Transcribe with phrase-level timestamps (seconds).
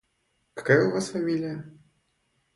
[0.55, 1.63] Какая у вас фамилия?